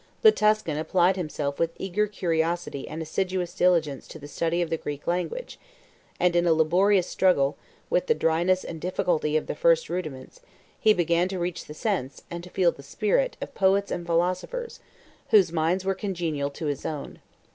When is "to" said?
4.07-4.17, 11.27-11.37, 12.43-12.49, 16.49-16.65